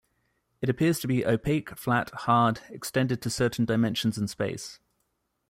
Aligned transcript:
It 0.63 0.69
appears 0.69 0.99
to 1.01 1.07
be 1.07 1.23
opaque, 1.27 1.77
flat, 1.77 2.09
hard, 2.09 2.59
extended 2.71 3.21
to 3.21 3.29
certain 3.29 3.65
dimensions 3.65 4.17
in 4.17 4.27
space. 4.27 4.79